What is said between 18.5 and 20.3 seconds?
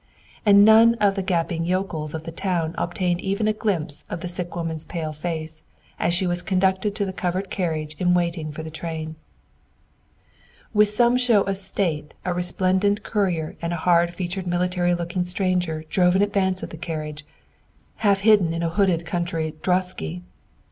in a hooded country droschky.